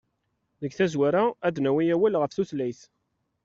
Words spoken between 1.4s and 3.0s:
ad d-nawi awal ɣef tutlayt.